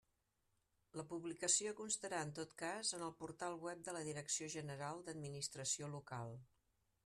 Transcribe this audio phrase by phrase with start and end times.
[0.99, 5.95] La publicació constarà en tot cas en el portal web de la Direcció General d'Administració
[5.97, 6.39] Local.